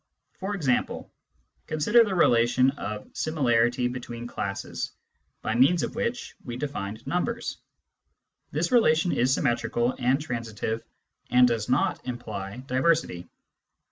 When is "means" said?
5.53-5.83